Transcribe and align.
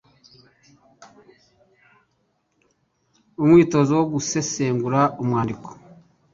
Umwitozo 3.41 3.91
wo 3.99 4.05
gusesengura 4.13 5.01
umwandiko 5.21 5.69